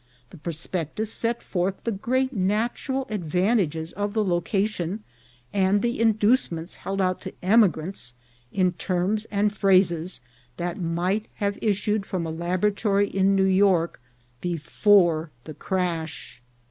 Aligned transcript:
The 0.31 0.37
prospectus 0.37 1.13
set 1.13 1.43
forth 1.43 1.83
the 1.83 1.91
great 1.91 2.33
natural 2.33 3.05
advantages 3.11 3.91
of 3.91 4.15
the 4.15 4.23
location, 4.23 5.03
and 5.53 5.83
the 5.83 5.99
inducements 5.99 6.77
held 6.77 6.99
out 6.99 7.21
to 7.21 7.35
emigrants, 7.43 8.15
in 8.51 8.71
terms 8.71 9.25
and 9.25 9.53
phrases 9.53 10.19
that 10.57 10.81
might 10.81 11.27
have 11.35 11.59
issued 11.61 12.07
from 12.07 12.25
a 12.25 12.31
laboratory 12.31 13.09
in 13.09 13.35
New 13.35 13.43
York 13.43 14.01
before 14.41 15.29
the 15.43 15.53
crash. 15.53 16.41